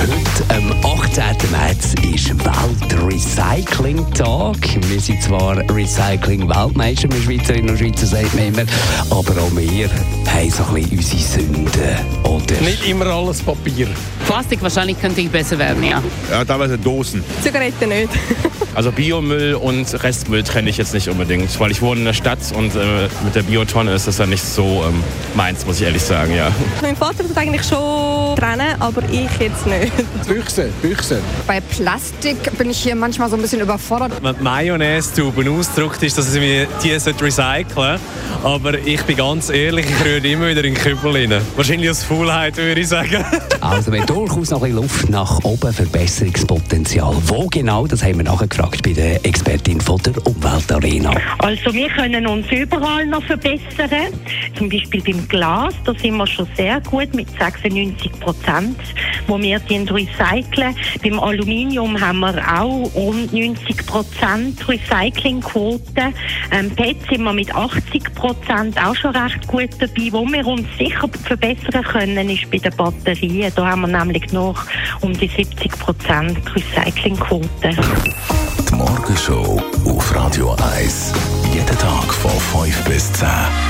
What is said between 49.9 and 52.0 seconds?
der Umweltarena. Also wir